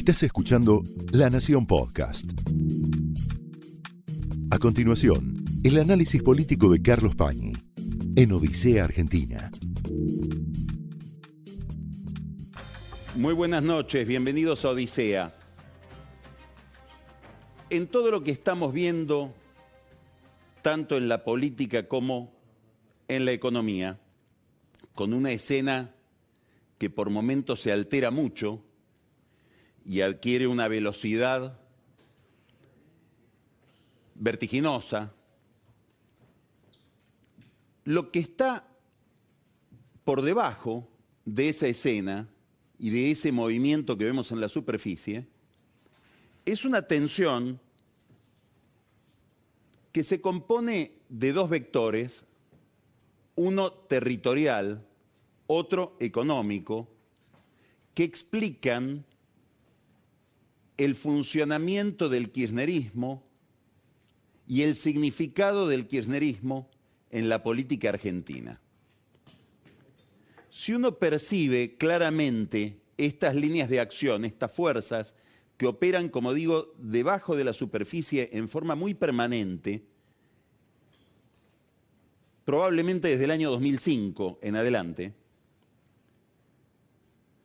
[0.00, 2.24] Estás escuchando La Nación Podcast.
[4.50, 7.52] A continuación, el análisis político de Carlos Pañi
[8.16, 9.50] en Odisea Argentina.
[13.16, 15.34] Muy buenas noches, bienvenidos a Odisea.
[17.68, 19.34] En todo lo que estamos viendo,
[20.62, 22.32] tanto en la política como
[23.06, 24.00] en la economía,
[24.94, 25.94] con una escena
[26.78, 28.64] que por momentos se altera mucho
[29.84, 31.58] y adquiere una velocidad
[34.14, 35.12] vertiginosa,
[37.84, 38.66] lo que está
[40.04, 40.88] por debajo
[41.24, 42.28] de esa escena
[42.78, 45.26] y de ese movimiento que vemos en la superficie
[46.44, 47.60] es una tensión
[49.92, 52.24] que se compone de dos vectores,
[53.36, 54.86] uno territorial,
[55.46, 56.88] otro económico,
[57.94, 59.04] que explican
[60.80, 63.22] el funcionamiento del kirchnerismo
[64.46, 66.70] y el significado del kirchnerismo
[67.10, 68.58] en la política argentina.
[70.48, 75.14] Si uno percibe claramente estas líneas de acción, estas fuerzas
[75.58, 79.84] que operan, como digo, debajo de la superficie en forma muy permanente,
[82.46, 85.12] probablemente desde el año 2005 en adelante,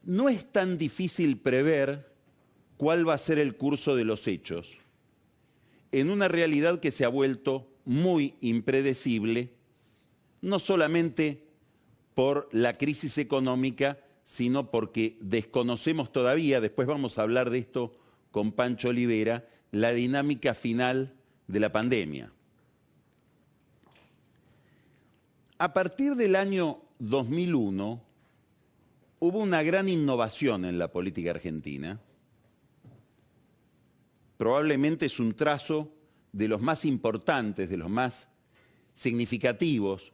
[0.04, 2.15] no es tan difícil prever
[2.78, 4.78] cuál va a ser el curso de los hechos
[5.92, 9.54] en una realidad que se ha vuelto muy impredecible,
[10.42, 11.48] no solamente
[12.14, 17.96] por la crisis económica, sino porque desconocemos todavía, después vamos a hablar de esto
[18.32, 21.14] con Pancho Olivera la dinámica final
[21.48, 22.32] de la pandemia.
[25.58, 28.02] A partir del año 2001
[29.20, 32.02] hubo una gran innovación en la política argentina.
[34.38, 35.92] Probablemente es un trazo
[36.32, 38.28] de los más importantes, de los más
[38.94, 40.12] significativos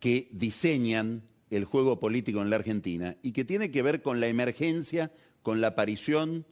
[0.00, 4.28] que diseñan el juego político en la Argentina y que tiene que ver con la
[4.28, 6.46] emergencia, con la aparición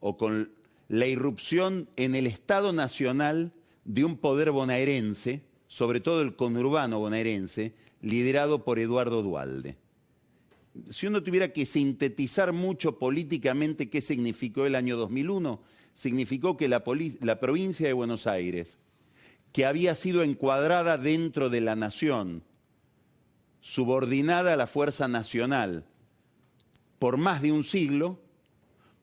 [0.00, 0.52] o con
[0.88, 3.52] la irrupción en el Estado Nacional
[3.84, 9.76] de un poder bonaerense, sobre todo el conurbano bonaerense, liderado por Eduardo Dualde.
[10.90, 15.62] Si uno tuviera que sintetizar mucho políticamente qué significó el año 2001,
[15.92, 16.82] significó que la,
[17.20, 18.78] la provincia de Buenos Aires,
[19.52, 22.42] que había sido encuadrada dentro de la nación,
[23.60, 25.86] subordinada a la fuerza nacional
[26.98, 28.18] por más de un siglo,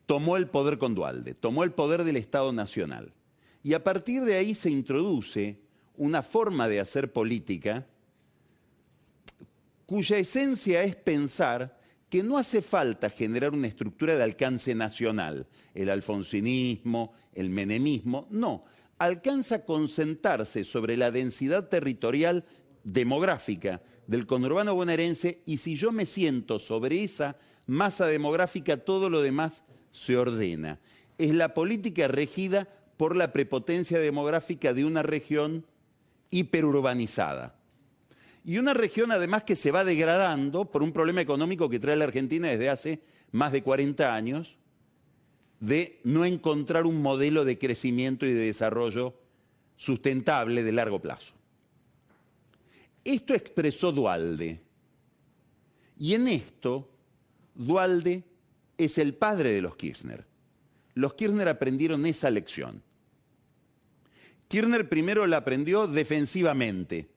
[0.07, 3.13] tomó el poder con Dualde, tomó el poder del Estado Nacional.
[3.63, 5.61] Y a partir de ahí se introduce
[5.95, 7.87] una forma de hacer política
[9.91, 15.89] cuya esencia es pensar que no hace falta generar una estructura de alcance nacional, el
[15.89, 18.63] alfonsinismo, el menemismo, no,
[18.99, 22.45] alcanza a concentrarse sobre la densidad territorial
[22.85, 27.35] demográfica del conurbano bonaerense y si yo me siento sobre esa
[27.67, 30.79] masa demográfica, todo lo demás se ordena.
[31.17, 35.65] Es la política regida por la prepotencia demográfica de una región
[36.29, 37.60] hiperurbanizada.
[38.43, 42.05] Y una región además que se va degradando por un problema económico que trae la
[42.05, 44.57] Argentina desde hace más de 40 años,
[45.59, 49.13] de no encontrar un modelo de crecimiento y de desarrollo
[49.77, 51.33] sustentable de largo plazo.
[53.03, 54.59] Esto expresó Dualde.
[55.97, 56.89] Y en esto,
[57.53, 58.23] Dualde
[58.77, 60.25] es el padre de los Kirchner.
[60.95, 62.81] Los Kirchner aprendieron esa lección.
[64.47, 67.09] Kirchner primero la aprendió defensivamente.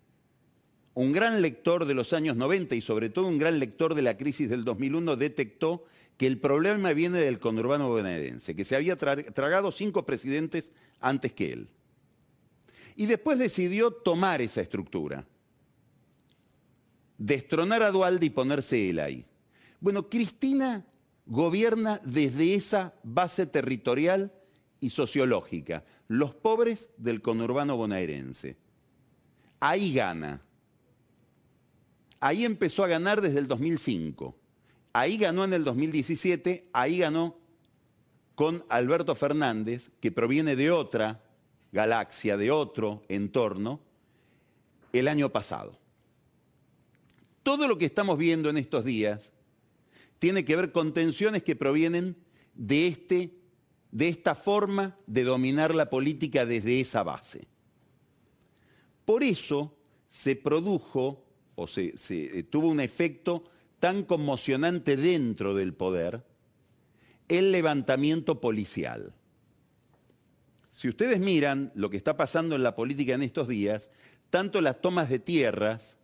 [0.94, 4.16] Un gran lector de los años 90 y sobre todo un gran lector de la
[4.16, 5.84] crisis del 2001 detectó
[6.16, 11.53] que el problema viene del conurbano bonaerense, que se había tragado cinco presidentes antes que
[11.53, 11.69] él.
[12.94, 15.27] Y después decidió tomar esa estructura
[17.19, 19.25] destronar a Dualde y ponerse él ahí.
[19.81, 20.84] Bueno, Cristina
[21.27, 24.33] gobierna desde esa base territorial
[24.80, 28.57] y sociológica, los pobres del conurbano bonaerense.
[29.60, 30.42] Ahí gana.
[32.24, 34.34] Ahí empezó a ganar desde el 2005.
[34.94, 37.36] Ahí ganó en el 2017, ahí ganó
[38.34, 41.22] con Alberto Fernández, que proviene de otra
[41.71, 43.78] galaxia, de otro entorno,
[44.94, 45.78] el año pasado.
[47.42, 49.30] Todo lo que estamos viendo en estos días
[50.18, 52.16] tiene que ver con tensiones que provienen
[52.54, 53.34] de, este,
[53.91, 57.47] de esta forma de dominar la política desde esa base.
[59.04, 59.76] Por eso
[60.09, 61.23] se produjo
[61.54, 63.45] o se, se tuvo un efecto
[63.78, 66.24] tan conmocionante dentro del poder
[67.28, 69.12] el levantamiento policial.
[70.72, 73.91] Si ustedes miran lo que está pasando en la política en estos días,
[74.30, 75.97] tanto las tomas de tierras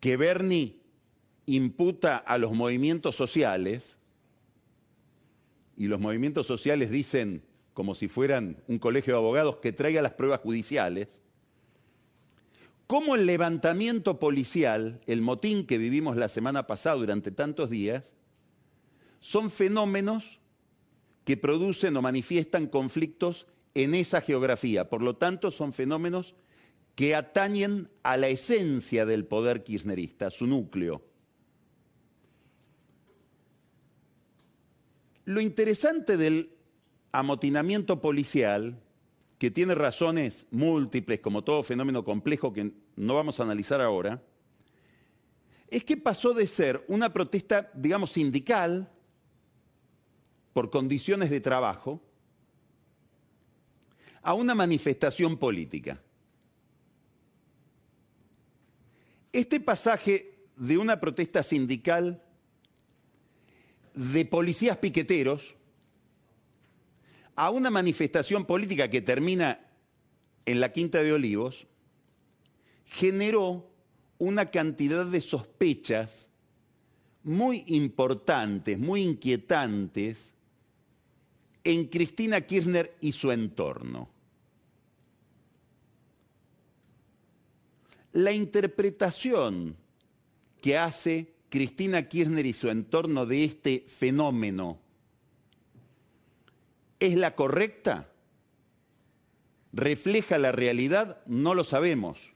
[0.00, 0.80] que Bernie
[1.46, 3.96] imputa a los movimientos sociales,
[5.76, 7.42] y los movimientos sociales dicen,
[7.72, 11.20] como si fueran un colegio de abogados, que traiga las pruebas judiciales,
[12.86, 18.14] como el levantamiento policial, el motín que vivimos la semana pasada durante tantos días,
[19.20, 20.40] son fenómenos
[21.24, 24.90] que producen o manifiestan conflictos en esa geografía.
[24.90, 26.34] Por lo tanto, son fenómenos
[26.94, 31.02] que atañen a la esencia del poder kirchnerista, su núcleo.
[35.24, 36.50] Lo interesante del
[37.12, 38.83] amotinamiento policial,
[39.44, 44.22] que tiene razones múltiples, como todo fenómeno complejo que no vamos a analizar ahora,
[45.68, 48.90] es que pasó de ser una protesta, digamos, sindical,
[50.54, 52.00] por condiciones de trabajo,
[54.22, 56.00] a una manifestación política.
[59.30, 62.22] Este pasaje de una protesta sindical
[63.92, 65.54] de policías piqueteros
[67.36, 69.60] a una manifestación política que termina
[70.46, 71.66] en la Quinta de Olivos,
[72.86, 73.70] generó
[74.18, 76.30] una cantidad de sospechas
[77.22, 80.32] muy importantes, muy inquietantes
[81.64, 84.08] en Cristina Kirchner y su entorno.
[88.12, 89.76] La interpretación
[90.60, 94.83] que hace Cristina Kirchner y su entorno de este fenómeno
[97.06, 98.10] es la correcta?
[99.72, 101.22] ¿Refleja la realidad?
[101.26, 102.32] No lo sabemos.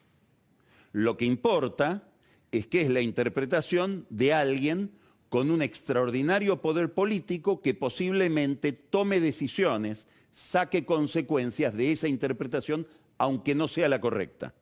[0.92, 2.08] Lo que importa
[2.50, 4.90] es que es la interpretación de alguien
[5.28, 12.86] con un extraordinario poder político que posiblemente tome decisiones, saque consecuencias de esa interpretación,
[13.18, 14.54] aunque no sea la correcta,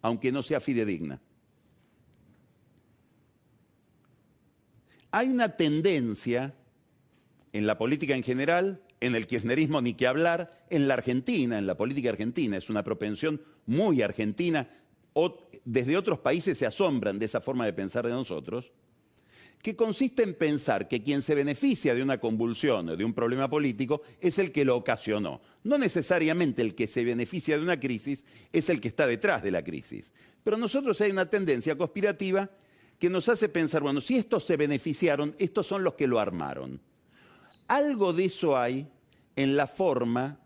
[0.00, 1.20] aunque no sea fidedigna.
[5.10, 6.54] Hay una tendencia
[7.52, 11.66] en la política en general, en el kirchnerismo ni que hablar, en la Argentina, en
[11.66, 14.68] la política argentina, es una propensión muy argentina,
[15.64, 18.72] desde otros países se asombran de esa forma de pensar de nosotros,
[19.62, 23.50] que consiste en pensar que quien se beneficia de una convulsión o de un problema
[23.50, 25.40] político es el que lo ocasionó.
[25.64, 29.50] No necesariamente el que se beneficia de una crisis es el que está detrás de
[29.50, 30.12] la crisis.
[30.44, 32.48] Pero nosotros hay una tendencia conspirativa
[33.00, 36.80] que nos hace pensar, bueno, si estos se beneficiaron, estos son los que lo armaron.
[37.68, 38.88] Algo de eso hay
[39.36, 40.40] en la forma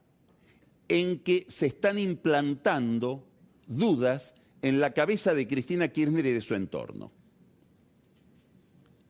[0.89, 3.27] en que se están implantando
[3.67, 7.11] dudas en la cabeza de Cristina Kirchner y de su entorno.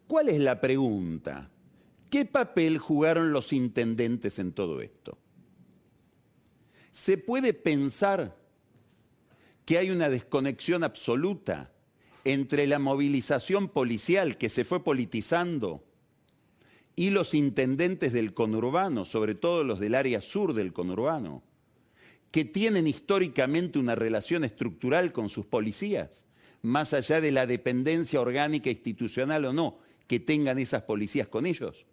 [0.07, 1.51] ¿Cuál es la pregunta?
[2.11, 5.17] ¿Qué papel jugaron los intendentes en todo esto?
[6.93, 8.37] ¿Se puede pensar
[9.65, 11.73] que hay una desconexión absoluta
[12.25, 15.83] entre la movilización policial que se fue politizando
[16.95, 21.43] y los intendentes del conurbano, sobre todo los del área sur del conurbano,
[22.31, 26.25] que tienen históricamente una relación estructural con sus policías,
[26.63, 31.87] más allá de la dependencia orgánica institucional o no que tengan esas policías con ellos.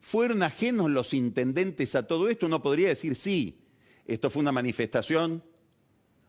[0.00, 2.46] ¿Fueron ajenos los intendentes a todo esto?
[2.46, 3.58] Uno podría decir, sí,
[4.06, 5.42] esto fue una manifestación,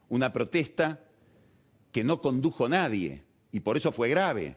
[0.08, 1.04] una protesta
[1.92, 4.56] que no condujo nadie y por eso fue grave.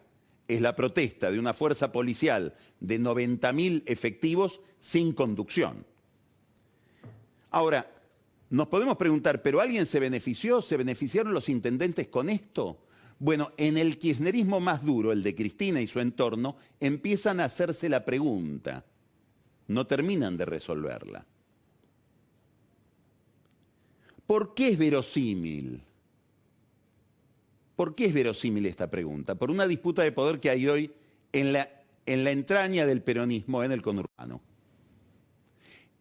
[0.49, 5.85] Es la protesta de una fuerza policial de 90.000 efectivos sin conducción.
[7.51, 7.91] Ahora,
[8.51, 10.63] nos podemos preguntar, ¿pero alguien se benefició?
[10.63, 12.79] ¿Se beneficiaron los intendentes con esto?
[13.19, 17.89] Bueno, en el kirchnerismo más duro, el de Cristina y su entorno, empiezan a hacerse
[17.89, 18.85] la pregunta.
[19.67, 21.27] No terminan de resolverla.
[24.27, 25.83] ¿Por qué es verosímil?
[27.79, 29.37] ¿Por qué es verosímil esta pregunta?
[29.37, 30.91] Por una disputa de poder que hay hoy
[31.33, 31.71] en la,
[32.07, 34.41] en la entraña del peronismo en el conurbano.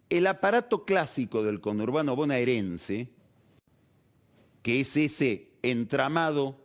[0.10, 3.10] El aparato clásico del conurbano bonaerense,
[4.64, 6.60] que es ese entramado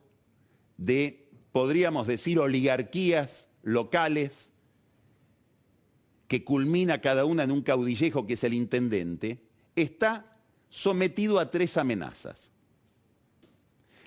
[0.78, 4.52] de, podríamos decir, oligarquías locales,
[6.26, 9.42] que culmina cada una en un caudillejo que es el intendente,
[9.76, 10.38] está
[10.70, 12.51] sometido a tres amenazas.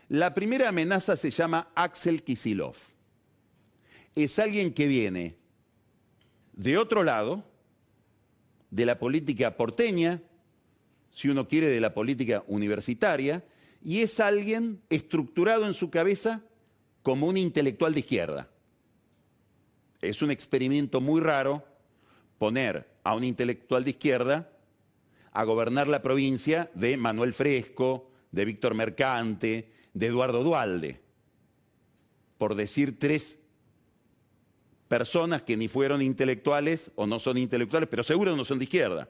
[0.10, 2.76] La primera amenaza se llama Axel Kisilov.
[4.14, 5.36] Es alguien que viene
[6.54, 7.44] de otro lado,
[8.70, 10.22] de la política porteña,
[11.10, 13.44] si uno quiere, de la política universitaria,
[13.84, 16.42] y es alguien estructurado en su cabeza
[17.02, 18.50] como un intelectual de izquierda.
[20.02, 21.66] es un experimento muy raro
[22.38, 24.52] poner a un intelectual de izquierda
[25.32, 31.00] a gobernar la provincia de Manuel Fresco, de Víctor Mercante, de Eduardo Dualde,
[32.38, 33.40] por decir tres
[34.88, 39.10] personas que ni fueron intelectuales o no son intelectuales, pero seguro no son de izquierda.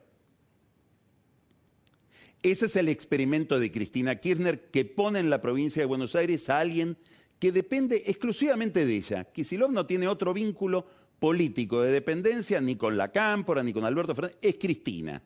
[2.43, 6.49] Ese es el experimento de Cristina Kirchner que pone en la provincia de Buenos Aires
[6.49, 6.95] a alguien
[7.39, 9.23] que depende exclusivamente de ella.
[9.25, 10.85] Kisilov no tiene otro vínculo
[11.17, 15.19] político de dependencia ni con la Cámpora ni con Alberto Fernández, es Cristina.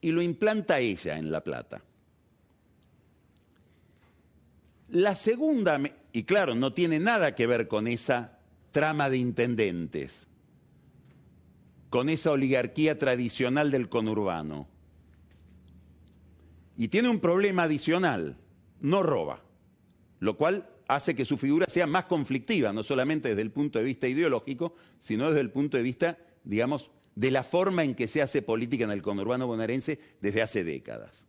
[0.00, 1.82] Y lo implanta ella en La Plata.
[4.88, 5.80] La segunda,
[6.12, 8.38] y claro, no tiene nada que ver con esa
[8.70, 10.26] trama de intendentes,
[11.90, 14.68] con esa oligarquía tradicional del conurbano.
[16.76, 18.36] Y tiene un problema adicional,
[18.80, 19.42] no roba,
[20.20, 23.84] lo cual hace que su figura sea más conflictiva, no solamente desde el punto de
[23.84, 28.22] vista ideológico, sino desde el punto de vista, digamos, de la forma en que se
[28.22, 31.26] hace política en el conurbano bonaerense desde hace décadas.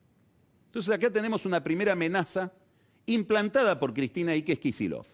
[0.65, 2.51] Entonces acá tenemos una primera amenaza
[3.07, 5.05] implantada por Cristina Iques Kisilov.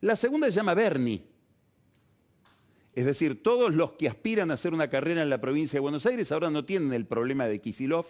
[0.00, 1.22] La segunda se llama Bernie.
[2.94, 6.06] Es decir, todos los que aspiran a hacer una carrera en la provincia de Buenos
[6.06, 8.06] Aires ahora no tienen el problema de Kisilov,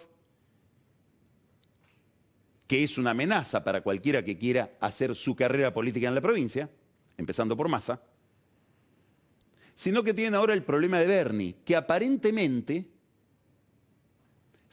[2.67, 6.69] que es una amenaza para cualquiera que quiera hacer su carrera política en la provincia,
[7.17, 8.01] empezando por Massa,
[9.75, 12.94] sino que tienen ahora el problema de Bernie, que aparentemente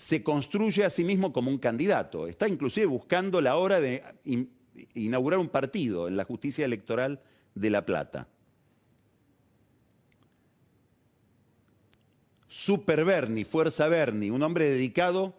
[0.02, 2.26] se construye a sí mismo como un candidato.
[2.26, 4.02] Está inclusive buscando la hora de
[4.94, 7.20] inaugurar un partido en la justicia electoral
[7.54, 8.26] de La Plata.
[12.48, 15.36] Super Bernie, Fuerza Bernie, un hombre dedicado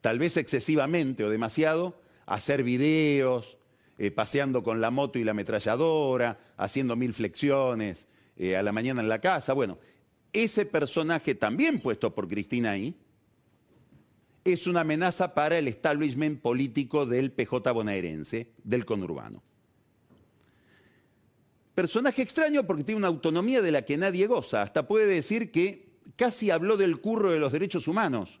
[0.00, 3.58] tal vez excesivamente o demasiado, hacer videos,
[3.98, 9.02] eh, paseando con la moto y la ametralladora, haciendo mil flexiones eh, a la mañana
[9.02, 9.52] en la casa.
[9.52, 9.78] Bueno,
[10.32, 12.94] ese personaje también puesto por Cristina ahí,
[14.44, 19.42] es una amenaza para el establishment político del PJ bonaerense, del conurbano.
[21.74, 24.62] Personaje extraño porque tiene una autonomía de la que nadie goza.
[24.62, 28.40] Hasta puede decir que casi habló del curro de los derechos humanos,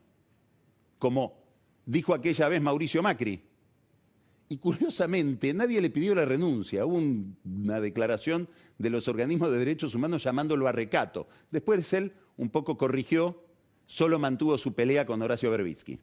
[0.98, 1.42] como
[1.86, 3.42] dijo aquella vez Mauricio Macri.
[4.48, 6.84] Y curiosamente, nadie le pidió la renuncia.
[6.84, 7.00] Hubo
[7.44, 11.26] una declaración de los organismos de derechos humanos llamándolo a recato.
[11.50, 13.43] Después él un poco corrigió,
[13.86, 15.98] solo mantuvo su pelea con Horacio Berbitsky.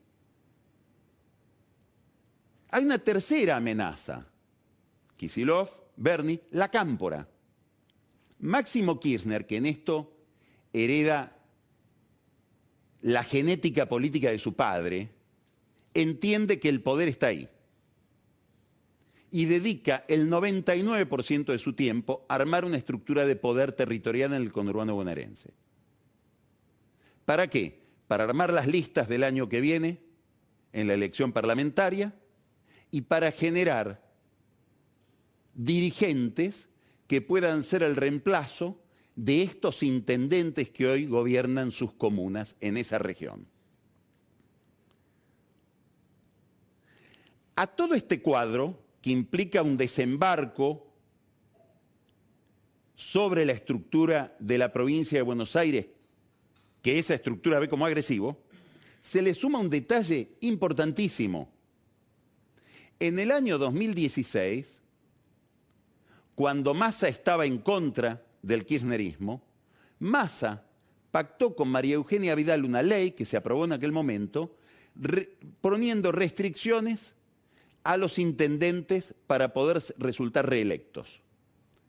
[2.72, 4.26] Hay una tercera amenaza.
[5.18, 7.28] Kisilov, Bernie, la cámpora.
[8.40, 10.14] Máximo Kirchner, que en esto
[10.74, 11.38] hereda
[13.02, 15.10] la genética política de su padre,
[15.94, 17.50] entiende que el poder está ahí
[19.32, 24.42] y dedica el 99% de su tiempo a armar una estructura de poder territorial en
[24.42, 25.54] el conurbano bonaerense.
[27.32, 27.80] ¿Para qué?
[28.10, 30.02] Para armar las listas del año que viene
[30.74, 32.14] en la elección parlamentaria
[32.92, 34.04] y para generar
[35.54, 36.68] dirigentes
[37.08, 38.84] que puedan ser el reemplazo
[39.16, 43.48] de estos intendentes que hoy gobiernan sus comunas en esa región.
[47.56, 50.86] A todo este cuadro, que implica un desembarco
[52.96, 55.86] sobre la estructura de la provincia de Buenos Aires,
[56.82, 58.42] que esa estructura ve como agresivo,
[59.02, 61.50] se le suma un detalle importantísimo.
[63.00, 64.80] En el año 2016,
[66.36, 69.42] cuando Massa estaba en contra del kirchnerismo,
[70.00, 70.66] Massa
[71.12, 74.56] pactó con María Eugenia Vidal una ley que se aprobó en aquel momento,
[75.62, 77.16] poniendo restricciones
[77.84, 81.22] a los intendentes para poder resultar reelectos.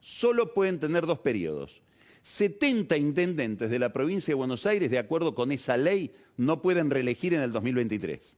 [0.01, 1.83] Solo pueden tener dos periodos.
[2.23, 6.91] 70 intendentes de la provincia de Buenos Aires, de acuerdo con esa ley, no pueden
[6.91, 8.37] reelegir en el 2023.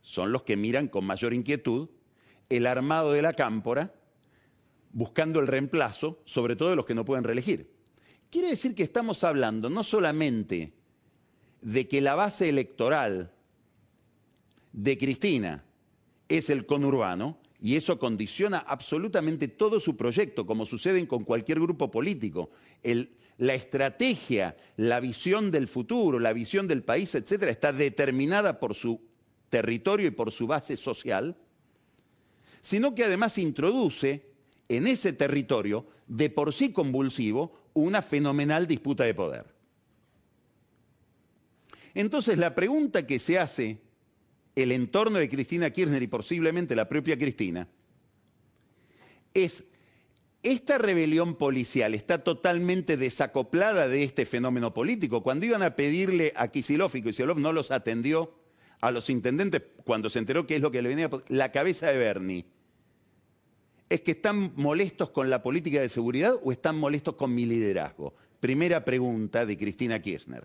[0.00, 1.88] Son los que miran con mayor inquietud
[2.48, 3.94] el armado de la cámpora,
[4.92, 7.70] buscando el reemplazo, sobre todo de los que no pueden reelegir.
[8.30, 10.72] Quiere decir que estamos hablando no solamente
[11.60, 13.32] de que la base electoral
[14.72, 15.64] de Cristina
[16.28, 21.92] es el conurbano y eso condiciona absolutamente todo su proyecto, como sucede con cualquier grupo
[21.92, 22.50] político.
[23.38, 29.00] la estrategia, la visión del futuro, la visión del país, etcétera, está determinada por su
[29.48, 31.36] territorio y por su base social,
[32.62, 34.26] sino que además introduce
[34.68, 39.46] en ese territorio, de por sí convulsivo, una fenomenal disputa de poder.
[41.94, 43.81] Entonces la pregunta que se hace
[44.54, 47.68] el entorno de Cristina Kirchner y posiblemente la propia Cristina,
[49.34, 49.72] es
[50.42, 55.22] esta rebelión policial está totalmente desacoplada de este fenómeno político.
[55.22, 58.34] Cuando iban a pedirle a Kisilov y Kisilov no los atendió
[58.80, 61.98] a los intendentes cuando se enteró qué es lo que le venía, la cabeza de
[61.98, 62.44] Bernie.
[63.88, 68.14] ¿Es que están molestos con la política de seguridad o están molestos con mi liderazgo?
[68.40, 70.44] Primera pregunta de Cristina Kirchner.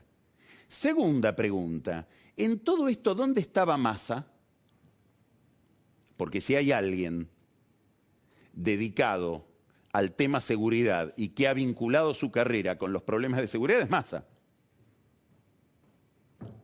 [0.68, 2.08] Segunda pregunta,
[2.38, 4.28] en todo esto, ¿dónde estaba Massa?
[6.16, 7.30] Porque si hay alguien
[8.54, 9.46] dedicado
[9.92, 13.90] al tema seguridad y que ha vinculado su carrera con los problemas de seguridad es
[13.90, 14.26] Massa.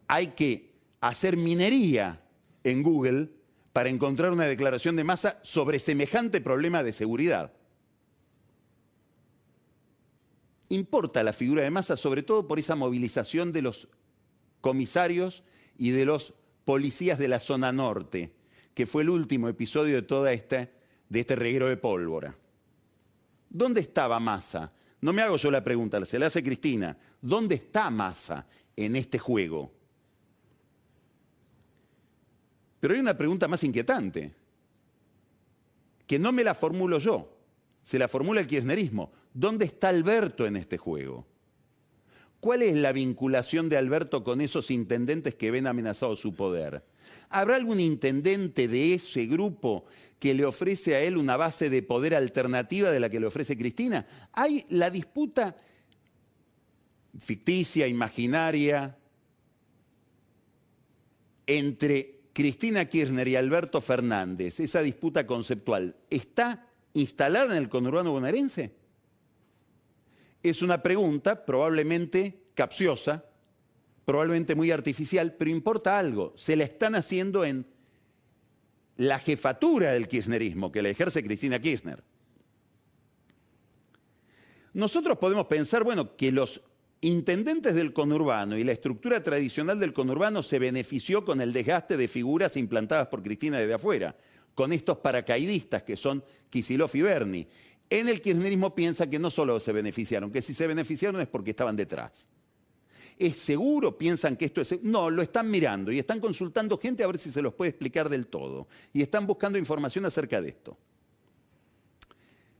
[0.08, 2.22] Hay que hacer minería
[2.64, 3.30] en Google
[3.72, 7.54] para encontrar una declaración de Massa sobre semejante problema de seguridad.
[10.70, 13.88] Importa la figura de Massa sobre todo por esa movilización de los
[14.62, 15.44] comisarios
[15.78, 16.34] y de los
[16.66, 18.32] policías de la zona norte,
[18.74, 20.70] que fue el último episodio de toda esta
[21.10, 22.36] de este reguero de pólvora.
[23.50, 24.72] ¿Dónde estaba Massa?
[25.02, 26.98] No me hago yo la pregunta, se la hace Cristina.
[27.22, 29.72] ¿Dónde está Massa en este juego?
[32.80, 34.34] Pero hay una pregunta más inquietante,
[36.08, 37.38] que no me la formulo yo,
[37.84, 39.12] se la formula el kirchnerismo.
[39.34, 41.28] ¿Dónde está Alberto en este juego?
[42.44, 46.84] ¿Cuál es la vinculación de Alberto con esos intendentes que ven amenazado su poder?
[47.30, 49.86] ¿Habrá algún intendente de ese grupo
[50.20, 53.58] que le ofrece a él una base de poder alternativa de la que le ofrece
[53.58, 54.06] Cristina?
[54.34, 55.56] Hay la disputa
[57.18, 58.98] ficticia, imaginaria,
[61.48, 68.83] entre Cristina Kirchner y Alberto Fernández, esa disputa conceptual, ¿está instalada en el conurbano bonaerense?
[70.44, 73.26] Es una pregunta probablemente capciosa,
[74.06, 77.66] probablemente muy artificial, pero importa algo, se la están haciendo en
[78.98, 82.04] la jefatura del kirchnerismo, que la ejerce Cristina Kirchner.
[84.74, 86.62] Nosotros podemos pensar, bueno, que los
[87.02, 92.08] intendentes del conurbano y la estructura tradicional del conurbano se benefició con el desgaste de
[92.08, 94.16] figuras implantadas por Cristina desde afuera,
[94.56, 97.48] con estos paracaidistas que son Kisilov y Berni.
[97.94, 101.52] En el kirchnerismo piensa que no solo se beneficiaron, que si se beneficiaron es porque
[101.52, 102.28] estaban detrás.
[103.20, 103.96] ¿Es seguro?
[104.00, 107.32] ¿Piensan que esto es No, lo están mirando y están consultando gente a ver si
[107.32, 108.68] se los puede explicar del todo.
[108.94, 110.76] Y están buscando información acerca de esto.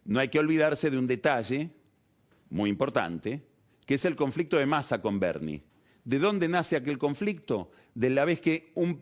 [0.06, 1.72] No hay que olvidarse de un detalle
[2.52, 3.42] muy importante,
[3.88, 5.64] que es el conflicto de masa con Bernie.
[6.06, 7.72] ¿De dónde nace aquel conflicto?
[7.96, 9.02] De la vez que un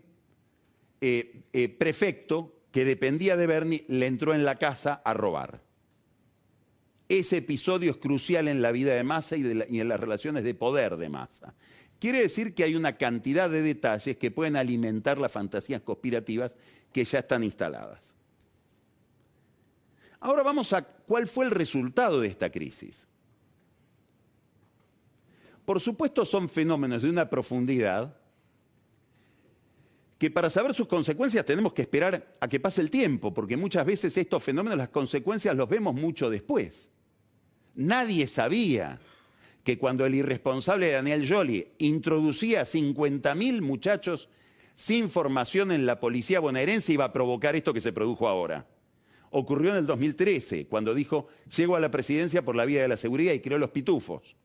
[1.02, 5.71] eh, eh, prefecto que dependía de Bernie le entró en la casa a robar.
[7.12, 10.96] Ese episodio es crucial en la vida de Massa y, en las relaciones de poder
[10.96, 11.52] de Massa.
[11.98, 16.56] Quiere decir que hay una cantidad de detalles que pueden alimentar las fantasías conspirativas
[16.90, 18.14] que ya están instaladas.
[20.20, 23.06] Ahora vamos a cuál fue el resultado de esta crisis.
[25.66, 28.16] Por supuesto son fenómenos de una profundidad
[30.18, 33.84] que para saber sus consecuencias tenemos que esperar a que pase el tiempo, porque muchas
[33.84, 36.88] veces estos fenómenos, las consecuencias los vemos mucho después.
[37.74, 39.00] Nadie sabía
[39.64, 44.28] que cuando el irresponsable Daniel Jolie introducía 50.000 muchachos
[44.74, 48.66] sin formación en la policía bonaerense iba a provocar esto que se produjo ahora.
[49.30, 52.96] Ocurrió en el 2013, cuando dijo, llego a la presidencia por la vía de la
[52.96, 54.36] seguridad y creó los pitufos.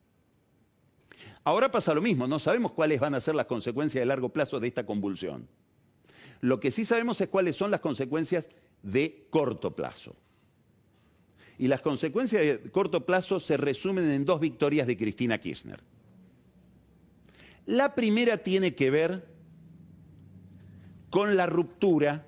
[1.44, 4.60] Ahora pasa lo mismo, no sabemos cuáles van a ser las consecuencias de largo plazo
[4.60, 5.48] de esta convulsión.
[6.42, 8.50] Lo que sí sabemos es cuáles son las consecuencias
[8.84, 10.16] de corto plazo.
[11.58, 15.82] Y las consecuencias de corto plazo se resumen en dos victorias de Cristina Kirchner.
[17.66, 19.28] La primera tiene que ver
[21.10, 22.26] con la ruptura,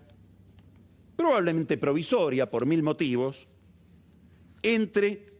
[1.15, 3.47] probablemente provisoria por mil motivos,
[4.63, 5.33] entre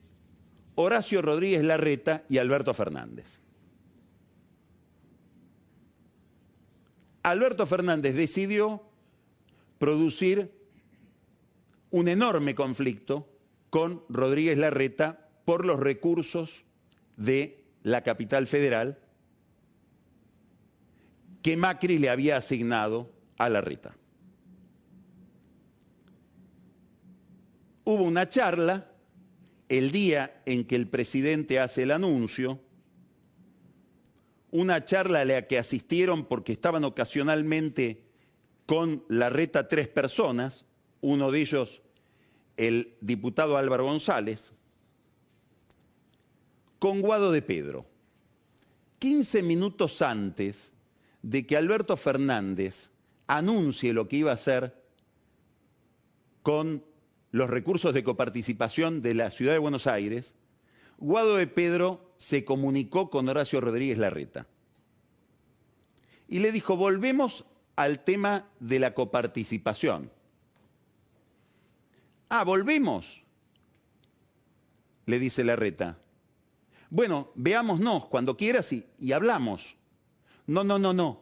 [0.75, 3.39] Horacio Rodríguez Larreta y Alberto Fernández.
[7.23, 8.81] Alberto Fernández decidió
[9.77, 10.51] producir
[11.91, 13.27] un enorme conflicto
[13.69, 16.63] con Rodríguez Larreta por los recursos
[17.17, 18.99] de la capital federal
[21.41, 23.95] que Macri le había asignado a Larreta.
[27.85, 28.91] Hubo una charla
[29.69, 32.59] el día en que el presidente hace el anuncio,
[34.51, 38.03] una charla a la que asistieron porque estaban ocasionalmente
[38.65, 40.65] con Larreta tres personas,
[41.01, 41.81] uno de ellos
[42.59, 44.51] el diputado Álvaro González
[46.77, 47.85] con Guado de Pedro.
[48.99, 50.73] 15 minutos antes
[51.21, 52.89] de que Alberto Fernández
[53.27, 54.75] anuncie lo que iba a hacer
[56.43, 56.83] con
[57.31, 60.33] los recursos de coparticipación de la ciudad de Buenos Aires,
[60.97, 64.47] Guado de Pedro se comunicó con Horacio Rodríguez Larreta
[66.27, 67.45] y le dijo, volvemos
[67.77, 70.11] al tema de la coparticipación.
[72.29, 73.23] Ah, volvemos,
[75.07, 75.97] le dice Larreta.
[76.91, 79.75] Bueno, veámonos cuando quieras y, hablamos.
[80.45, 81.21] No, no, no, no.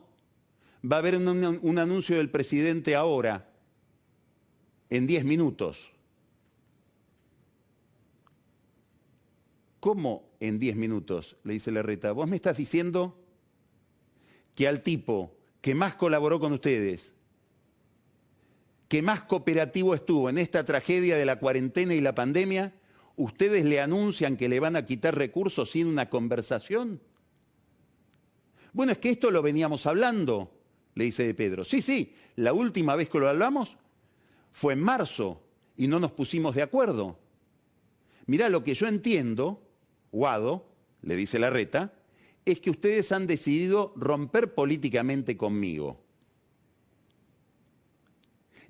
[0.89, 3.49] Va a haber un, anuncio del presidente ahora,
[4.89, 5.91] en diez minutos.
[9.79, 11.37] ¿Cómo en diez minutos?
[11.43, 12.11] Le dice Larreta.
[12.11, 13.17] Vos me estás diciendo
[14.55, 17.13] que al tipo que más colaboró con ustedes,
[18.87, 22.73] que más cooperativo estuvo en esta tragedia de la cuarentena y la pandemia,
[23.15, 27.01] ustedes le anuncian que le van a quitar recursos sin una conversación.
[28.71, 30.51] Bueno, es que esto lo veníamos hablando,
[30.95, 31.65] le dice de Pedro.
[31.65, 33.77] Sí, sí, la última vez que lo hablamos
[34.51, 35.41] fue en marzo
[35.75, 37.19] y no nos pusimos de acuerdo.
[38.25, 39.63] Mirá, lo que yo entiendo,
[40.11, 40.69] Guado,
[41.01, 41.93] le dice la reta,
[42.45, 46.06] es que ustedes han decidido romper políticamente conmigo.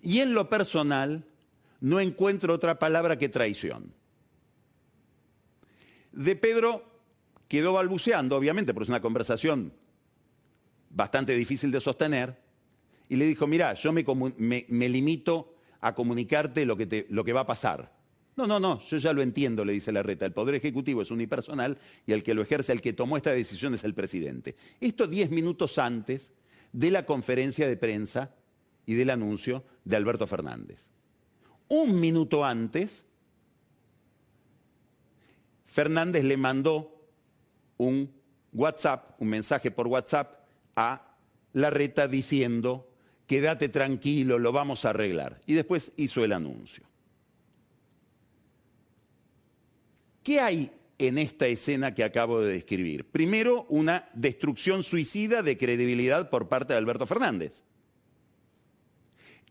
[0.02, 1.26] Y en lo personal
[1.82, 3.94] no encuentro otra palabra que traición.
[6.12, 6.84] De Pedro
[7.48, 9.74] quedó balbuceando, obviamente, porque es una conversación
[10.90, 12.38] bastante difícil de sostener,
[13.10, 14.06] y le dijo, mira, yo me,
[14.68, 17.96] me, limito a comunicarte lo que, te, lo que va a pasar.
[18.36, 20.26] No, no, no, yo ya lo entiendo, le dice la reta.
[20.26, 23.74] El Poder Ejecutivo es unipersonal y el que lo ejerce, el que tomó esta decisión
[23.74, 24.56] es el presidente.
[24.80, 26.32] Esto diez minutos antes
[26.74, 28.36] de la conferencia de prensa
[28.88, 30.90] y del anuncio de Alberto Fernández.
[31.68, 33.06] Un minuto antes,
[35.66, 37.06] Fernández le mandó
[37.78, 38.12] un
[38.54, 41.16] WhatsApp, un mensaje por WhatsApp a
[41.54, 42.90] la reta diciendo,
[43.28, 45.42] quédate tranquilo, lo vamos a arreglar.
[45.46, 46.86] Y después hizo el anuncio.
[50.24, 53.06] ¿Qué hay en esta escena que acabo de describir?
[53.06, 57.64] Primero, una destrucción suicida de credibilidad por parte de Alberto Fernández.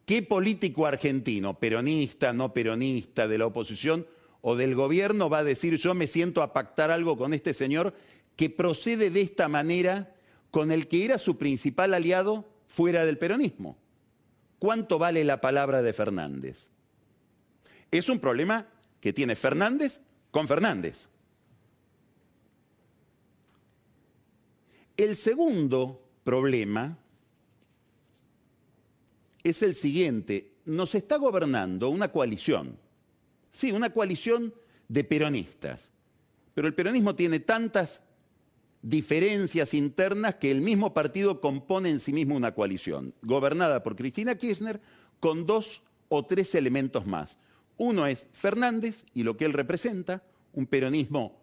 [0.07, 4.07] ¿Qué político argentino, peronista, no peronista, de la oposición
[4.41, 7.93] o del gobierno va a decir yo me siento a pactar algo con este señor
[8.37, 10.15] que procede de esta manera
[10.53, 13.79] con el que era su principal aliado fuera del peronismo?
[14.61, 16.69] ¿Cuánto vale la palabra de Fernández?
[17.91, 18.69] Es un problema
[19.01, 21.09] que tiene Fernández con Fernández.
[24.97, 26.97] El segundo problema
[29.51, 30.53] es el siguiente.
[30.65, 32.79] Nos está gobernando una coalición.
[33.53, 34.55] Sí, una coalición
[34.89, 35.91] de peronistas.
[36.55, 38.03] Pero el peronismo tiene tantas
[38.83, 44.37] diferencias internas que el mismo partido compone en sí mismo una coalición, gobernada por Cristina
[44.37, 44.81] Kirchner
[45.19, 47.39] con dos o tres elementos más.
[47.77, 51.37] Uno es Fernández y lo que él representa, un peronismo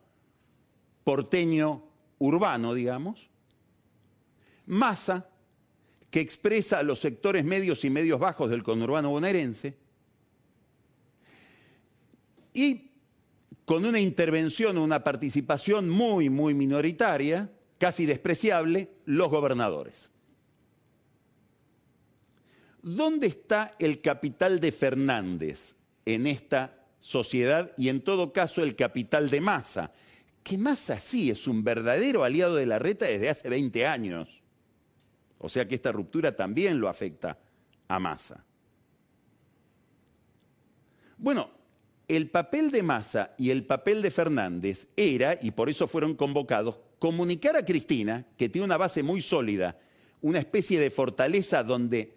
[1.03, 1.83] porteño
[2.17, 3.29] urbano, digamos.
[4.65, 5.27] Massa,
[6.13, 9.75] que expresa a los sectores medios y medios bajos del conurbano bonaerense.
[12.53, 12.91] Y
[13.65, 17.49] con una intervención, una participación muy, muy minoritaria,
[17.79, 20.11] casi despreciable, los gobernadores.
[22.83, 29.31] ¿Dónde está el capital de Fernández en esta sociedad y en todo caso el capital
[29.31, 29.91] de masa,
[30.43, 34.42] que Massa sí es un verdadero aliado de la reta desde hace 20 años.
[35.43, 37.37] O sea que esta ruptura también lo afecta
[37.89, 38.45] a Massa.
[41.17, 41.51] Bueno,
[42.07, 46.77] el papel de Massa y el papel de Fernández era, y por eso fueron convocados,
[46.97, 49.77] comunicar a Cristina, que tiene una base muy sólida,
[50.21, 52.15] una especie de fortaleza donde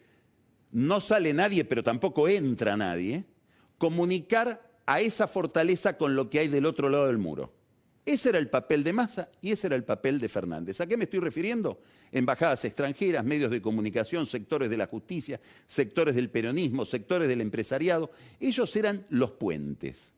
[0.71, 3.25] no sale nadie, pero tampoco entra nadie,
[3.77, 7.56] comunicar a esa fortaleza con lo que hay del otro lado del muro.
[8.07, 10.81] Ese era el papel de Massa y ese era el papel de Fernández.
[10.81, 11.81] ¿A qué me estoy refiriendo?
[12.12, 18.12] Embajadas extranjeras, medios de comunicación, sectores de la justicia, sectores del peronismo, sectores del empresariado.
[18.38, 20.12] Ellos eran los puentes.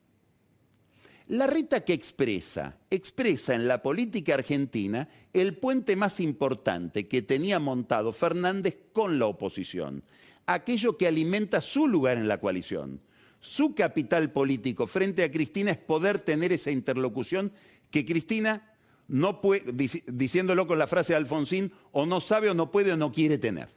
[1.28, 7.58] La reta que expresa, expresa en la política argentina el puente más importante que tenía
[7.58, 10.02] montado Fernández con la oposición,
[10.44, 13.00] aquello que alimenta su lugar en la coalición
[13.40, 17.52] su capital político frente a Cristina es poder tener esa interlocución
[17.90, 18.74] que Cristina
[19.08, 19.72] no puede,
[20.06, 23.38] diciéndolo con la frase de Alfonsín, o no sabe o no puede o no quiere
[23.38, 23.68] tener.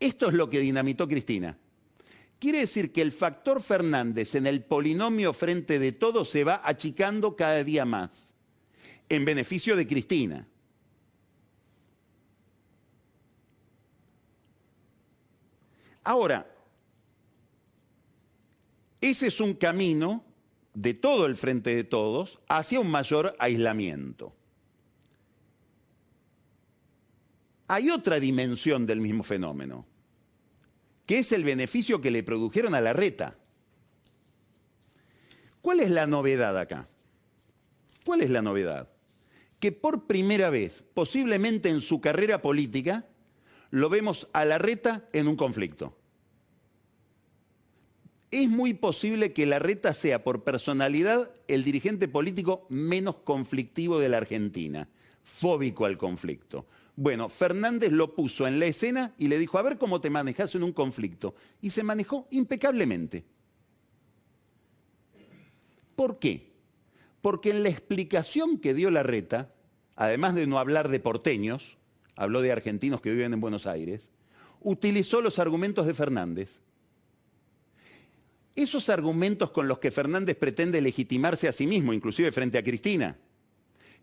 [0.00, 1.58] Esto es lo que dinamitó Cristina.
[2.38, 7.36] Quiere decir que el factor Fernández en el polinomio frente de todo se va achicando
[7.36, 8.34] cada día más,
[9.08, 10.46] en beneficio de Cristina.
[16.04, 16.46] Ahora,
[19.00, 20.24] Ese es un camino
[20.76, 24.36] de todo el frente de todos hacia un mayor aislamiento.
[27.66, 29.86] Hay otra dimensión del mismo fenómeno,
[31.06, 33.38] que es el beneficio que le produjeron a la reta.
[35.62, 36.86] ¿Cuál es la novedad acá?
[38.04, 38.90] ¿Cuál es la novedad?
[39.58, 43.06] Que por primera vez, posiblemente en su carrera política,
[43.70, 45.96] lo vemos a la reta en un conflicto.
[48.36, 54.10] Es muy posible que la reta sea por personalidad el dirigente político menos conflictivo de
[54.10, 54.90] la Argentina,
[55.22, 56.66] fóbico al conflicto.
[56.96, 60.54] Bueno, Fernández lo puso en la escena y le dijo, a ver cómo te manejas
[60.54, 61.34] en un conflicto.
[61.62, 63.24] Y se manejó impecablemente.
[65.94, 66.52] ¿Por qué?
[67.22, 69.54] Porque en la explicación que dio la reta,
[69.94, 71.78] además de no hablar de porteños,
[72.16, 74.10] habló de argentinos que viven en Buenos Aires,
[74.60, 76.60] utilizó los argumentos de Fernández.
[78.56, 83.16] Esos argumentos con los que Fernández pretende legitimarse a sí mismo, inclusive frente a Cristina,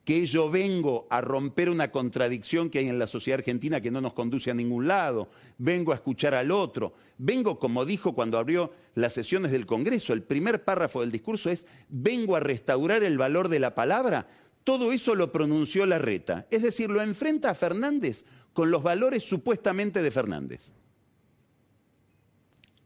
[0.05, 4.01] que yo vengo a romper una contradicción que hay en la sociedad argentina que no
[4.01, 8.73] nos conduce a ningún lado, vengo a escuchar al otro, vengo, como dijo cuando abrió
[8.95, 13.47] las sesiones del Congreso, el primer párrafo del discurso es, vengo a restaurar el valor
[13.47, 14.27] de la palabra,
[14.63, 20.01] todo eso lo pronunció Larreta, es decir, lo enfrenta a Fernández con los valores supuestamente
[20.01, 20.71] de Fernández.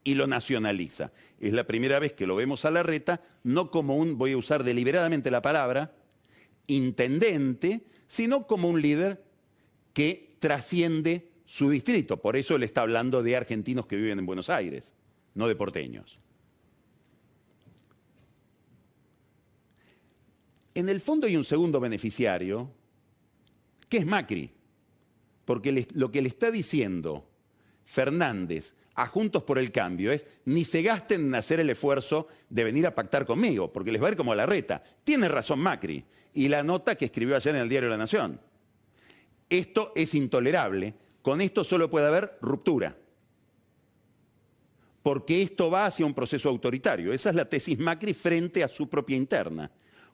[0.04, 1.12] Y lo nacionaliza.
[1.40, 4.64] Es la primera vez que lo vemos a Larreta, no como un, voy a usar
[4.64, 5.96] deliberadamente la palabra,
[6.66, 9.24] intendente, sino como un líder
[9.94, 12.18] que trasciende su distrito.
[12.22, 14.94] Por eso él está hablando de argentinos que viven en Buenos Aires,
[15.36, 16.20] no de porteños.
[20.74, 22.72] En el fondo hay un segundo beneficiario,
[23.90, 24.52] que es Macri,
[25.46, 27.28] porque lo que le está diciendo
[27.86, 32.64] Fernández a Juntos por el Cambio es, ni se gasten en hacer el esfuerzo de
[32.64, 34.84] venir a pactar conmigo, porque les va a ir como a la reta.
[35.04, 38.42] Tiene razón Macri, y la nota que escribió ayer en el diario La Nación.
[39.50, 42.98] Esto es intolerable, con esto solo puede haber ruptura,
[45.04, 47.14] porque esto va hacia un proceso autoritario.
[47.14, 49.70] Esa es la tesis Macri frente a su propia interna.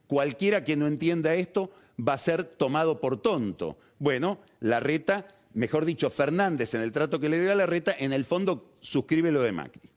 [0.06, 1.72] Cualquiera que no entienda esto
[2.06, 3.78] va a ser tomado por tonto.
[3.98, 7.94] Bueno, la reta mejor dicho, Fernández en el trato que le dio a la reta,
[7.98, 9.90] en el fondo suscribe lo de Macri.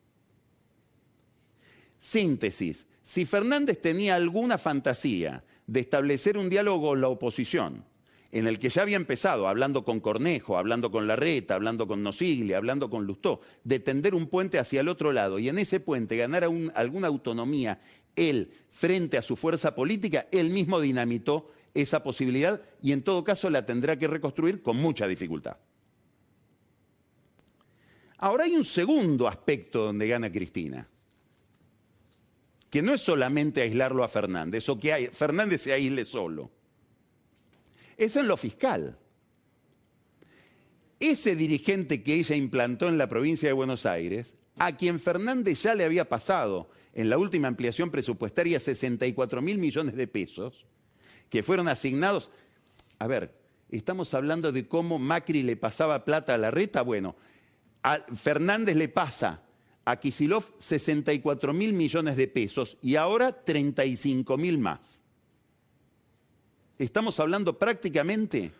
[1.99, 2.85] Síntesis.
[3.03, 7.83] Si Fernández tenía alguna fantasía de establecer un diálogo con la oposición,
[8.31, 12.57] en el que ya había empezado, hablando con Cornejo, hablando con Larreta, hablando con Nosiglia,
[12.57, 16.17] hablando con Lustó, de tender un puente hacia el otro lado y en ese puente
[16.17, 16.43] ganar
[16.75, 17.79] alguna autonomía
[18.15, 23.49] él frente a su fuerza política, él mismo dinamitó esa posibilidad y en todo caso
[23.49, 25.57] la tendrá que reconstruir con mucha dificultad.
[28.17, 30.87] Ahora hay un segundo aspecto donde gana Cristina,
[32.69, 36.49] que no es solamente aislarlo a Fernández o que Fernández se aísle solo,
[37.95, 38.97] es en lo fiscal.
[40.99, 45.75] Ese dirigente que ella implantó en la provincia de Buenos Aires, a quien Fernández ya
[45.75, 50.65] le había pasado en la última ampliación presupuestaria 64 mil millones de pesos,
[51.29, 52.29] que fueron asignados.
[52.99, 53.33] A ver,
[53.69, 56.81] estamos hablando de cómo Macri le pasaba plata a la reta.
[56.81, 57.15] Bueno,
[57.83, 59.41] a Fernández le pasa
[59.85, 65.01] a Kisilov 64 mil millones de pesos y ahora 35 mil más.
[66.77, 68.51] Estamos hablando prácticamente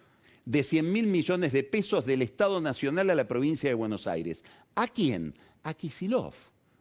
[0.45, 4.43] de 100 mil millones de pesos del Estado Nacional a la provincia de Buenos Aires.
[4.75, 5.35] ¿A quién?
[5.63, 6.33] A Kisilov,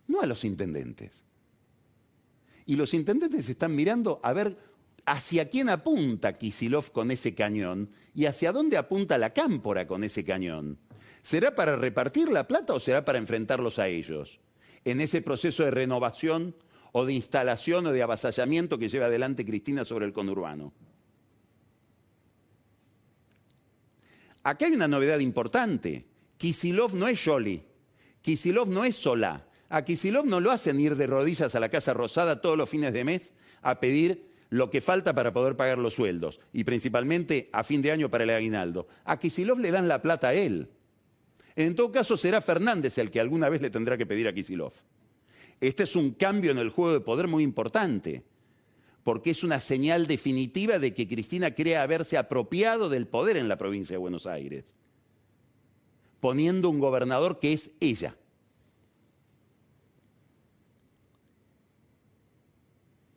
[0.07, 1.25] no a los intendentes.
[2.64, 4.57] Y los intendentes están mirando a ver
[5.07, 10.25] hacia quién apunta Kisilov con ese cañón y hacia dónde apunta la cámpora con ese
[10.25, 10.79] cañón.
[11.23, 14.40] ¿Será para repartir la plata o será para enfrentarlos a ellos?
[14.85, 16.57] En ese proceso de renovación
[16.92, 20.73] o de instalación o de avasallamiento que lleva adelante Cristina sobre el conurbano.
[24.42, 26.07] Acá hay una novedad importante.
[26.37, 27.62] Kisilov no es Yoli.
[28.23, 29.49] Kisilov no es Solá.
[29.69, 32.92] A Kisilov no lo hacen ir de rodillas a la Casa Rosada todos los fines
[32.92, 37.64] de mes a pedir lo que falta para poder pagar los sueldos y principalmente a
[37.64, 38.87] fin de año para el aguinaldo.
[39.04, 40.68] A Kisilov le dan la plata a él.
[41.56, 44.72] En todo caso será Fernández el que alguna vez le tendrá que pedir a Kisilov.
[45.61, 48.22] Este es un cambio en el juego de poder muy importante,
[49.02, 53.56] porque es una señal definitiva de que Cristina cree haberse apropiado del poder en la
[53.56, 54.74] provincia de Buenos Aires,
[56.20, 58.16] poniendo un gobernador que es ella.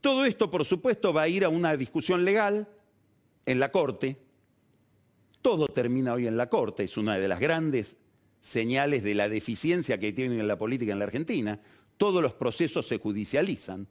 [0.01, 2.67] Todo esto, por supuesto, va a ir a una discusión legal
[3.45, 4.17] en la Corte.
[5.41, 7.97] Todo termina hoy en la Corte, es una de las grandes
[8.41, 11.59] señales de la deficiencia que tiene en la política en la Argentina.
[11.97, 13.85] todos los procesos se judicializan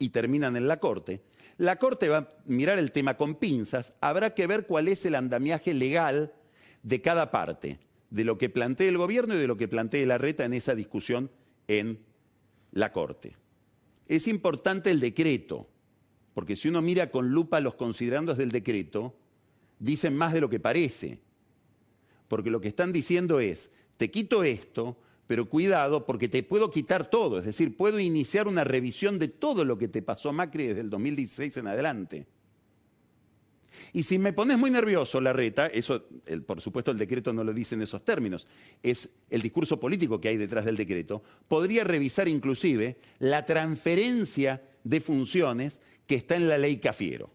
[0.00, 1.22] y terminan en la Corte.
[1.56, 5.14] La Corte va a mirar el tema con pinzas, habrá que ver cuál es el
[5.14, 6.32] andamiaje legal
[6.82, 7.78] de cada parte,
[8.10, 10.74] de lo que plantee el gobierno y de lo que plantee la reta en esa
[10.74, 11.30] discusión
[11.68, 12.00] en
[12.72, 13.36] la Corte.
[14.08, 15.68] Es importante el decreto,
[16.34, 19.14] porque si uno mira con lupa los considerandos del decreto,
[19.78, 21.18] dicen más de lo que parece.
[22.28, 27.08] Porque lo que están diciendo es, te quito esto, pero cuidado porque te puedo quitar
[27.08, 30.80] todo, es decir, puedo iniciar una revisión de todo lo que te pasó Macri desde
[30.80, 32.26] el 2016 en adelante.
[33.92, 36.04] Y si me pones muy nervioso, la reta, eso
[36.46, 38.46] por supuesto el decreto no lo dice en esos términos,
[38.82, 45.00] es el discurso político que hay detrás del decreto, podría revisar inclusive la transferencia de
[45.00, 47.30] funciones que está en la ley Cafiero.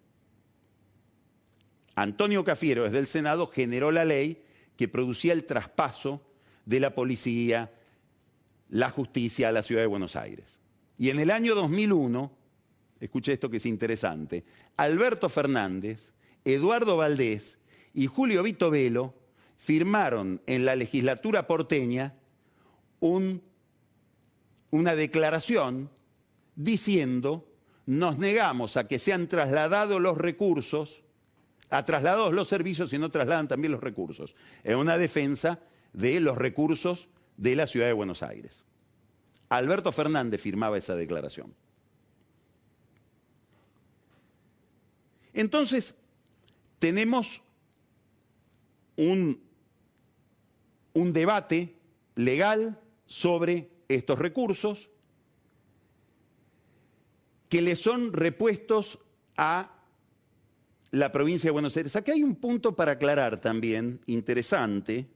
[1.96, 4.44] Antonio Cafiero, desde el Senado, generó la ley
[4.76, 6.22] que producía el traspaso
[6.66, 7.72] de la policía,
[8.70, 10.60] la justicia a la ciudad de Buenos Aires.
[10.98, 12.32] Y en el año 2001,
[13.00, 14.44] escuche esto que es interesante,
[14.76, 16.12] Alberto Fernández,
[16.54, 17.58] Eduardo Valdés
[17.94, 19.14] y Julio Vito Velo
[19.58, 22.16] firmaron en la legislatura porteña
[23.00, 23.42] una
[24.96, 25.90] declaración
[26.56, 27.46] diciendo
[27.86, 31.04] nos negamos a que sean trasladados los recursos
[31.70, 34.38] a trasladados los servicios y no trasladan también los recursos.
[34.64, 35.60] Es una defensa
[35.92, 38.64] de los recursos de la ciudad de Buenos Aires.
[39.50, 41.54] Alberto Fernández firmaba esa declaración.
[45.34, 45.96] Entonces,
[46.80, 47.42] tenemos
[48.96, 49.42] un,
[50.94, 51.76] un debate
[52.16, 54.90] legal sobre estos recursos
[57.50, 59.00] que le son repuestos
[59.38, 59.74] a
[60.92, 61.96] la provincia de Buenos Aires.
[61.96, 65.08] Aquí hay un punto para aclarar también, interesante,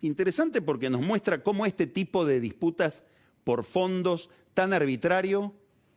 [0.00, 3.02] interesante porque nos muestra cómo este tipo de disputas
[3.44, 5.54] por fondos tan arbitrario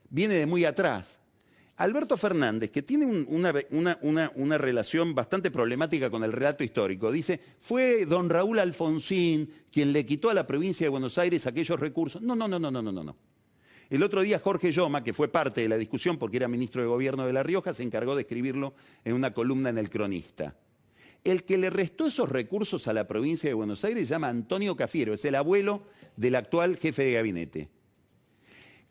[0.10, 1.19] viene de muy atrás.
[1.80, 8.30] Alberto Fernández, que tiene una, relación bastante problemática con el relato histórico, dice, fue don
[8.30, 12.22] Raúl Alfonsín quien le quitó a la provincia de Buenos Aires aquellos recursos.
[12.22, 13.16] No, no, no, no, no, no, no.
[13.90, 16.88] El otro día Jorge Yoma, que fue parte de la discusión porque era ministro de
[16.90, 18.74] Gobierno de La Rioja, se encargó de escribirlo
[19.06, 20.58] en una columna en El Cronista.
[21.24, 24.76] El que le restó esos recursos a la provincia de Buenos Aires se llama Antonio
[24.76, 25.84] Cafiero, es el abuelo
[26.18, 27.70] del actual jefe de gabinete.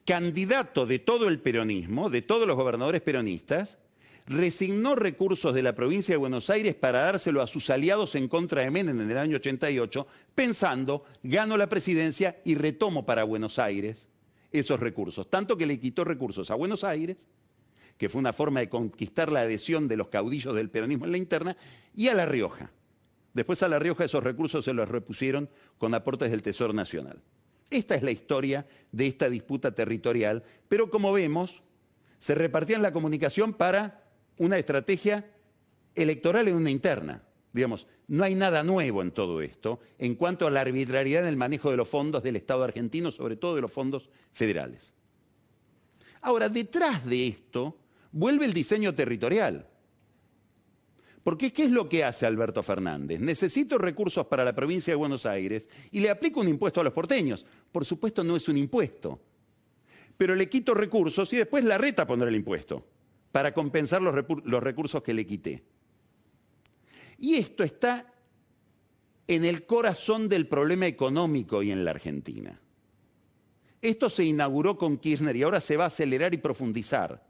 [0.08, 3.76] Candidato de todo el peronismo, de todos los gobernadores peronistas,
[4.26, 8.62] resignó recursos de la provincia de Buenos Aires para dárselo a sus aliados en contra
[8.62, 14.08] de Menem en el año 88, pensando, gano la presidencia y retomo para Buenos Aires
[14.50, 15.28] esos recursos.
[15.28, 17.26] Tanto que le quitó recursos a Buenos Aires,
[17.98, 21.18] que fue una forma de conquistar la adhesión de los caudillos del peronismo en la
[21.18, 21.54] interna,
[21.94, 22.70] y a La Rioja.
[23.34, 27.20] Después a La Rioja esos recursos se los repusieron con aportes del Tesoro Nacional.
[27.70, 31.62] Esta es la historia de esta disputa territorial, pero como vemos,
[32.18, 34.04] se repartían la comunicación para
[34.38, 35.26] una estrategia
[35.94, 37.22] electoral en una interna.
[37.52, 41.37] Digamos, no hay nada nuevo en todo esto en cuanto a la arbitrariedad en el
[41.37, 44.94] manejo de los fondos del Estado argentino, sobre todo de los fondos federales.
[46.20, 47.76] Ahora, detrás de esto
[48.12, 49.66] vuelve el diseño territorial.
[51.28, 53.20] Porque ¿qué es lo que hace Alberto Fernández?
[53.20, 56.94] Necesito recursos para la provincia de Buenos Aires y le aplico un impuesto a los
[56.94, 57.44] porteños.
[57.70, 59.20] Por supuesto no es un impuesto,
[60.16, 62.82] pero le quito recursos y después la reta pondrá el impuesto
[63.30, 65.62] para compensar los, los recursos que le quité.
[67.18, 68.10] Y esto está
[69.26, 72.58] en el corazón del problema económico y en la Argentina.
[73.82, 77.22] Esto se inauguró con Kirchner y ahora se va a acelerar y profundizar.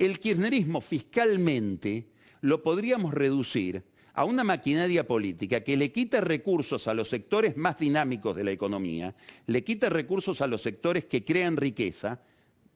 [0.00, 2.10] El kirchnerismo fiscalmente
[2.42, 7.78] lo podríamos reducir a una maquinaria política que le quita recursos a los sectores más
[7.78, 9.14] dinámicos de la economía,
[9.46, 12.20] le quita recursos a los sectores que crean riqueza,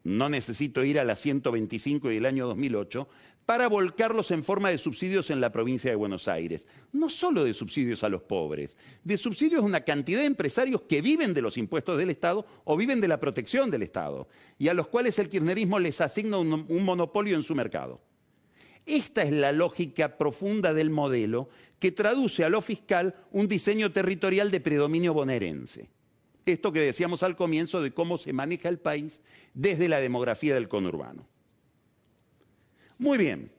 [0.05, 3.09] no necesito ir a la 125 del año 2008,
[3.45, 6.67] para volcarlos en forma de subsidios en la provincia de Buenos Aires.
[6.93, 11.01] No solo de subsidios a los pobres, de subsidios a una cantidad de empresarios que
[11.01, 14.27] viven de los impuestos del Estado o viven de la protección del Estado
[14.59, 18.01] y a los cuales el kirchnerismo les asigna un monopolio en su mercado.
[18.87, 21.49] Esta es la lógica profunda del modelo
[21.81, 25.91] que traduce a lo fiscal un diseño territorial de predominio bonaerense.
[26.47, 29.23] Esto que decíamos al comienzo de cómo se maneja el país
[29.53, 31.27] desde la demografía del conurbano.
[32.99, 33.51] Muy bien.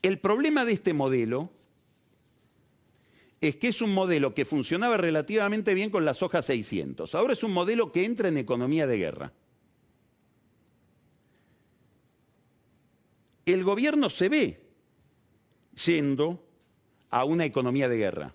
[0.00, 1.52] El problema de este modelo
[3.42, 7.14] es que es un modelo que funcionaba relativamente bien con las hojas 600.
[7.14, 9.32] Ahora es un modelo que entra en economía de guerra.
[13.44, 14.60] El gobierno se ve
[15.84, 16.44] yendo
[17.10, 18.34] a una economía de guerra.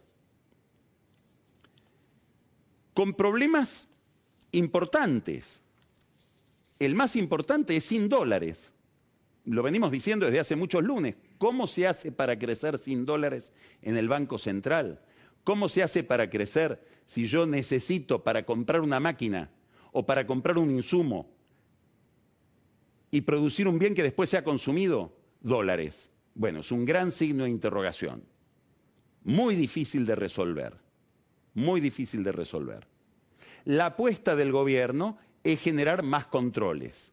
[2.93, 3.89] Con problemas
[4.51, 5.61] importantes.
[6.79, 8.73] El más importante es sin dólares.
[9.45, 11.15] Lo venimos diciendo desde hace muchos lunes.
[11.37, 15.01] ¿Cómo se hace para crecer sin dólares en el Banco Central?
[15.43, 19.49] ¿Cómo se hace para crecer si yo necesito para comprar una máquina
[19.91, 21.29] o para comprar un insumo
[23.11, 25.15] y producir un bien que después sea consumido?
[25.41, 26.11] Dólares.
[26.35, 28.23] Bueno, es un gran signo de interrogación.
[29.23, 30.73] Muy difícil de resolver.
[31.53, 32.87] Muy difícil de resolver.
[33.65, 37.11] La apuesta del gobierno es generar más controles.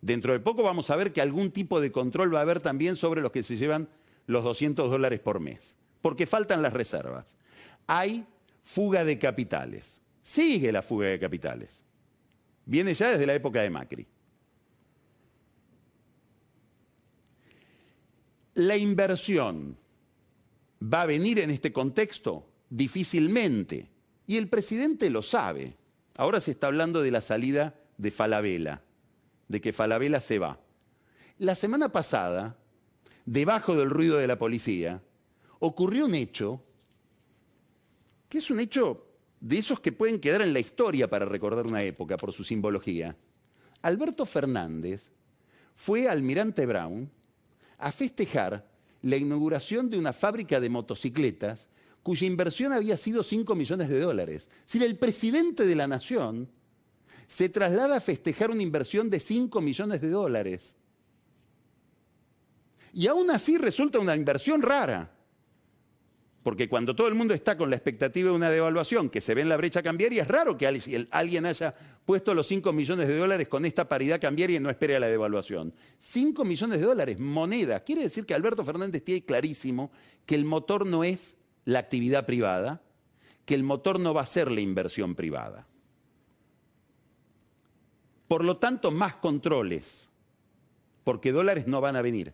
[0.00, 2.96] Dentro de poco vamos a ver que algún tipo de control va a haber también
[2.96, 3.88] sobre los que se llevan
[4.26, 7.36] los 200 dólares por mes, porque faltan las reservas.
[7.86, 8.26] Hay
[8.62, 10.00] fuga de capitales.
[10.22, 11.82] Sigue la fuga de capitales.
[12.64, 14.06] Viene ya desde la época de Macri.
[18.58, 19.78] La inversión
[20.82, 23.88] va a venir en este contexto difícilmente.
[24.26, 25.76] Y el presidente lo sabe.
[26.16, 28.82] Ahora se está hablando de la salida de Falabella,
[29.46, 30.58] de que Falabella se va.
[31.38, 32.58] La semana pasada,
[33.26, 35.02] debajo del ruido de la policía,
[35.60, 36.60] ocurrió un hecho
[38.28, 39.06] que es un hecho
[39.38, 43.16] de esos que pueden quedar en la historia para recordar una época por su simbología.
[43.82, 45.12] Alberto Fernández
[45.76, 47.08] fue almirante Brown
[47.78, 48.68] a festejar
[49.02, 51.68] la inauguración de una fábrica de motocicletas
[52.02, 54.48] cuya inversión había sido 5 millones de dólares.
[54.66, 56.48] Si el presidente de la nación
[57.28, 60.74] se traslada a festejar una inversión de 5 millones de dólares.
[62.94, 65.12] Y aún así resulta una inversión rara.
[66.42, 69.42] Porque cuando todo el mundo está con la expectativa de una devaluación que se ve
[69.42, 70.66] en la brecha cambiaria, es raro que
[71.10, 71.74] alguien haya
[72.08, 75.08] puesto los 5 millones de dólares con esta paridad cambiaria y no espere a la
[75.08, 75.74] devaluación.
[75.98, 77.80] 5 millones de dólares, moneda.
[77.80, 79.90] Quiere decir que Alberto Fernández tiene clarísimo
[80.24, 81.36] que el motor no es
[81.66, 82.80] la actividad privada,
[83.44, 85.66] que el motor no va a ser la inversión privada.
[88.26, 90.08] Por lo tanto, más controles,
[91.04, 92.32] porque dólares no van a venir.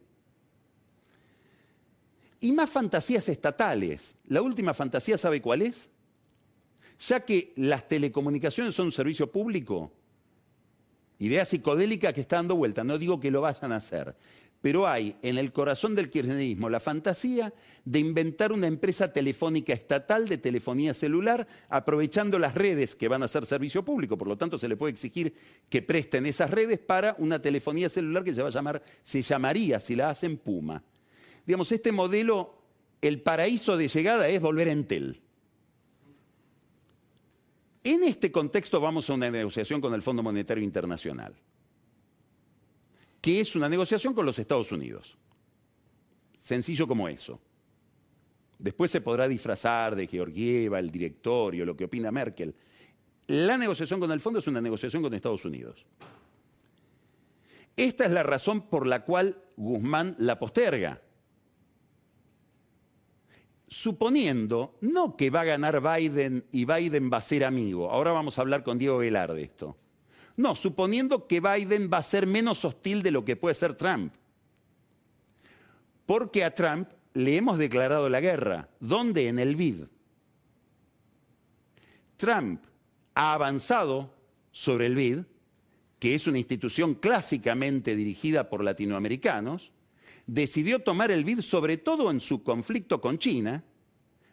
[2.38, 4.18] Y más fantasías estatales.
[4.28, 5.88] La última fantasía, ¿sabe cuál es?
[6.98, 9.92] Ya que las telecomunicaciones son un servicio público,
[11.18, 14.14] idea psicodélica que está dando vuelta, no digo que lo vayan a hacer,
[14.64, 17.52] pero hay en el corazón del kirchnerismo la fantasía
[17.84, 23.28] de inventar una empresa telefónica estatal de telefonía celular, aprovechando las redes que van a
[23.28, 25.34] ser servicio público, por lo tanto se le puede exigir
[25.68, 29.80] que presten esas redes para una telefonía celular que se va a llamar, se llamaría,
[29.80, 30.82] si la hacen, Puma.
[31.44, 32.54] Digamos, este modelo,
[33.02, 35.20] el paraíso de llegada es volver a Entel.
[37.84, 41.34] En este contexto vamos a una negociación con el Fondo Monetario Internacional
[43.24, 45.16] que es una negociación con los Estados Unidos.
[46.38, 47.40] Sencillo como eso.
[48.58, 52.54] Después se podrá disfrazar de Georgieva, el directorio, lo que opina Merkel.
[53.28, 55.86] La negociación con el fondo es una negociación con Estados Unidos.
[57.74, 61.00] Esta es la razón por la cual Guzmán la posterga.
[63.68, 67.90] Suponiendo no que va a ganar Biden y Biden va a ser amigo.
[67.90, 69.76] Ahora vamos a hablar con Diego Velar de esto.
[70.36, 74.12] No, suponiendo que Biden va a ser menos hostil de lo que puede ser Trump.
[76.06, 78.68] Porque a Trump le hemos declarado la guerra.
[78.80, 79.28] ¿Dónde?
[79.28, 79.84] En el BID.
[82.16, 82.62] Trump
[83.14, 84.12] ha avanzado
[84.50, 85.20] sobre el BID,
[85.98, 89.72] que es una institución clásicamente dirigida por latinoamericanos,
[90.26, 93.64] decidió tomar el BID sobre todo en su conflicto con China,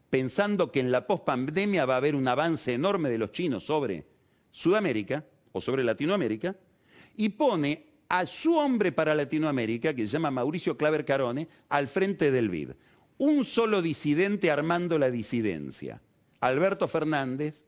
[0.10, 4.06] pensando que en la pospandemia va a haber un avance enorme de los chinos sobre
[4.52, 6.56] Sudamérica, o sobre Latinoamérica,
[7.16, 12.32] y pone a su hombre para Latinoamérica, que se llama Mauricio Claver Carone, al frente
[12.32, 12.72] del BID.
[13.18, 16.02] Un solo disidente armando la disidencia,
[16.39, 17.64] Alberto Fernández,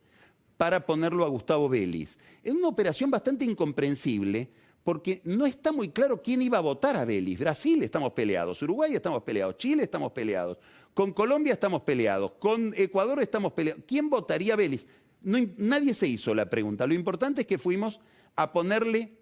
[0.57, 2.17] para ponerlo a Gustavo Vélez.
[2.43, 4.49] Es una operación bastante incomprensible,
[4.84, 7.39] porque no está muy claro quién iba a votar a Vélez.
[7.39, 10.57] Brasil estamos peleados, Uruguay estamos peleados, Chile estamos peleados,
[10.93, 13.84] con Colombia estamos peleados, con Ecuador estamos peleados.
[13.88, 14.86] ¿Quién votaría a Vélez?
[15.23, 16.86] nadie se hizo la pregunta.
[16.86, 18.01] Lo importante es que fuimos
[18.36, 19.13] a ponerle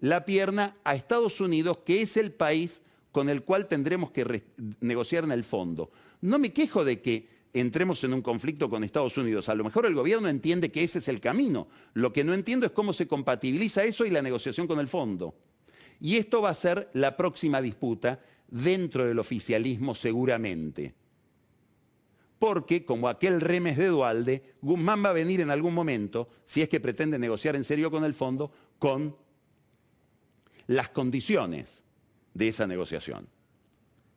[0.00, 2.80] la pierna a Estados Unidos, que es el país
[3.12, 4.42] con el cual tendremos que
[4.80, 5.90] negociar en el fondo.
[6.20, 9.48] No me quejo de que entremos en un conflicto con Estados Unidos.
[9.48, 11.68] A lo mejor el gobierno entiende que ese es el camino.
[11.94, 15.34] Lo que no entiendo es cómo se compatibiliza eso y la negociación con el fondo.
[16.00, 20.94] Y esto va a ser la próxima disputa dentro del oficialismo seguramente
[22.44, 26.68] porque, como aquel remes de Dualde, Guzmán va a venir en algún momento, si es
[26.68, 29.16] que pretende negociar en serio con el fondo, con
[30.66, 31.82] las condiciones
[32.34, 33.28] de esa negociación.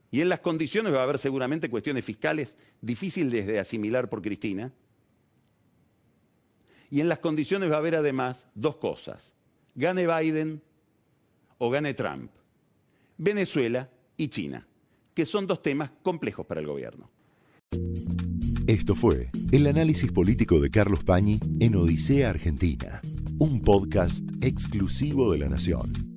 [0.09, 4.71] Y en las condiciones va a haber seguramente cuestiones fiscales difíciles de asimilar por Cristina.
[6.89, 9.33] Y en las condiciones va a haber además dos cosas.
[9.75, 10.61] Gane Biden
[11.57, 12.31] o gane Trump.
[13.17, 14.65] Venezuela y China,
[15.13, 17.09] que son dos temas complejos para el gobierno.
[18.67, 23.01] Esto fue el análisis político de Carlos Pañi en Odisea Argentina,
[23.39, 26.16] un podcast exclusivo de La Nación.